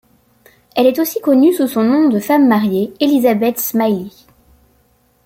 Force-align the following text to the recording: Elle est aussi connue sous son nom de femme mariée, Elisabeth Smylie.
Elle 0.75 0.87
est 0.87 0.97
aussi 0.97 1.21
connue 1.21 1.53
sous 1.53 1.67
son 1.67 1.83
nom 1.83 2.09
de 2.09 2.17
femme 2.19 2.47
mariée, 2.47 2.91
Elisabeth 2.99 3.59
Smylie. 3.59 4.25